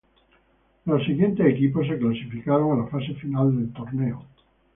[0.85, 4.25] Los siguientes equipos se clasificaron a la fase final del torneo.